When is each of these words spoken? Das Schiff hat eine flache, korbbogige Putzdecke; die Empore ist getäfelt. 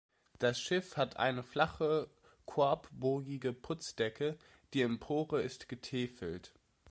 Das 0.39 0.59
Schiff 0.59 0.97
hat 0.97 1.17
eine 1.17 1.43
flache, 1.43 2.09
korbbogige 2.45 3.53
Putzdecke; 3.53 4.39
die 4.73 4.81
Empore 4.81 5.43
ist 5.43 5.69
getäfelt. 5.69 6.53